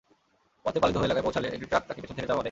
[0.65, 2.39] পথে পালিদহ এলাকায় পৌঁছালে একটি ট্রাক তাঁকে পেছন থেকে চাপা দেয়।